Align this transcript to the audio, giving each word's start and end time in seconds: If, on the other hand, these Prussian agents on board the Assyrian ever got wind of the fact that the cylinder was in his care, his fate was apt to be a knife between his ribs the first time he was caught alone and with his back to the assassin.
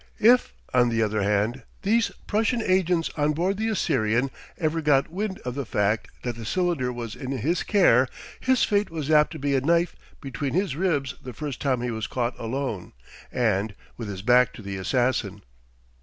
If, 0.19 0.51
on 0.73 0.89
the 0.89 1.03
other 1.03 1.21
hand, 1.21 1.61
these 1.83 2.09
Prussian 2.25 2.59
agents 2.63 3.11
on 3.17 3.33
board 3.33 3.57
the 3.57 3.67
Assyrian 3.69 4.31
ever 4.57 4.81
got 4.81 5.11
wind 5.11 5.37
of 5.45 5.53
the 5.53 5.63
fact 5.63 6.07
that 6.23 6.35
the 6.35 6.43
cylinder 6.43 6.91
was 6.91 7.15
in 7.15 7.29
his 7.29 7.61
care, 7.61 8.07
his 8.39 8.63
fate 8.63 8.89
was 8.89 9.11
apt 9.11 9.29
to 9.33 9.37
be 9.37 9.53
a 9.55 9.61
knife 9.61 9.95
between 10.19 10.55
his 10.55 10.75
ribs 10.75 11.13
the 11.21 11.33
first 11.33 11.61
time 11.61 11.81
he 11.81 11.91
was 11.91 12.07
caught 12.07 12.33
alone 12.39 12.93
and 13.31 13.75
with 13.95 14.07
his 14.07 14.23
back 14.23 14.53
to 14.53 14.63
the 14.63 14.75
assassin. 14.77 15.43